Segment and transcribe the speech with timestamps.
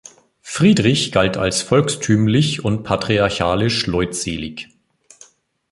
[0.41, 4.67] Friedrich galt als volkstümlich und patriarchalisch leutselig.